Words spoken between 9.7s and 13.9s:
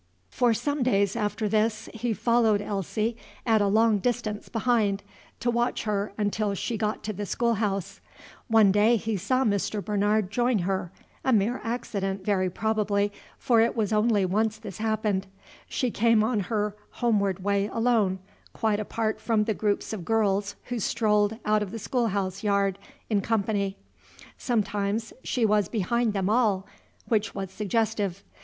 Bernard join her: a mere accident, very probably, for it